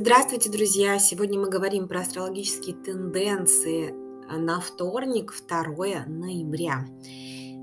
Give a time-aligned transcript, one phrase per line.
[0.00, 0.96] Здравствуйте, друзья!
[1.00, 3.92] Сегодня мы говорим про астрологические тенденции
[4.30, 6.86] на вторник, 2 ноября.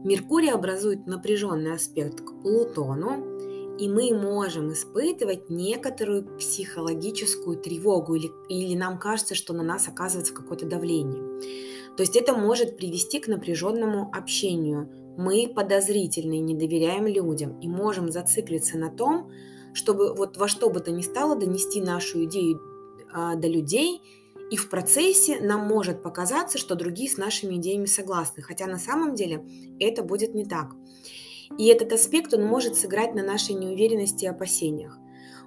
[0.03, 8.75] Меркурий образует напряженный аспект к Плутону, и мы можем испытывать некоторую психологическую тревогу или, или
[8.75, 11.39] нам кажется, что на нас оказывается какое-то давление.
[11.95, 14.89] То есть это может привести к напряженному общению.
[15.17, 19.31] Мы подозрительны не доверяем людям и можем зациклиться на том,
[19.75, 22.61] чтобы вот во что бы то ни стало донести нашу идею
[23.13, 24.01] а, до людей,
[24.49, 29.15] и в процессе нам может показаться, что другие с нашими идеями согласны, хотя на самом
[29.15, 29.45] деле
[29.79, 30.73] это будет не так.
[31.57, 34.97] И этот аспект, он может сыграть на нашей неуверенности и опасениях.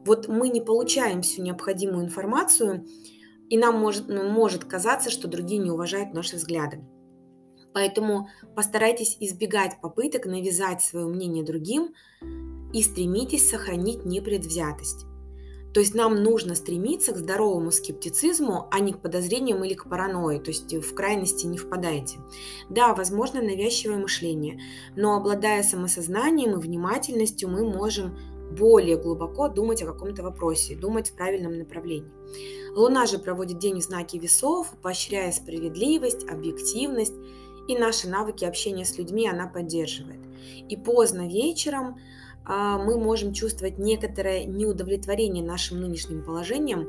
[0.04, 2.87] Вот мы не получаем всю необходимую информацию,
[3.48, 6.84] и нам может, ну, может казаться, что другие не уважают наши взгляды.
[7.73, 11.95] Поэтому постарайтесь избегать попыток навязать свое мнение другим,
[12.72, 15.06] и стремитесь сохранить непредвзятость.
[15.74, 20.38] То есть нам нужно стремиться к здоровому скептицизму, а не к подозрениям или к паранойи,
[20.38, 22.18] то есть в крайности не впадайте.
[22.70, 24.60] Да, возможно навязчивое мышление,
[24.96, 28.16] но обладая самосознанием и внимательностью мы можем
[28.51, 32.10] более глубоко думать о каком-то вопросе, думать в правильном направлении.
[32.74, 37.15] Луна же проводит день в знаке весов, поощряя справедливость, объективность,
[37.68, 40.21] и наши навыки общения с людьми она поддерживает.
[40.68, 41.98] И поздно вечером
[42.49, 46.88] мы можем чувствовать некоторое неудовлетворение нашим нынешним положением,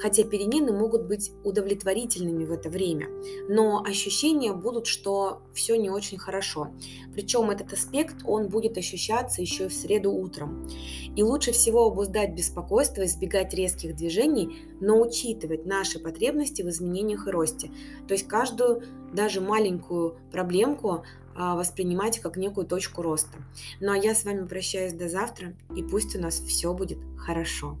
[0.00, 3.08] хотя перемены могут быть удовлетворительными в это время,
[3.48, 6.68] но ощущения будут, что все не очень хорошо.
[7.12, 10.66] Причем этот аспект, он будет ощущаться еще и в среду утром.
[11.16, 17.30] И лучше всего обуздать беспокойство, избегать резких движений, но учитывать наши потребности в изменениях и
[17.30, 17.70] росте.
[18.08, 21.04] То есть каждую, даже маленькую проблемку
[21.34, 23.38] а, воспринимать как некую точку роста.
[23.80, 27.76] Ну а я с вами прощаюсь до завтра, и пусть у нас все будет хорошо.